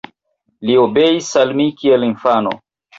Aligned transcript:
Li 0.69 0.79
obeis 0.85 1.29
al 1.45 1.55
mi 1.63 1.71
kiel 1.85 2.11
infano. 2.13 2.61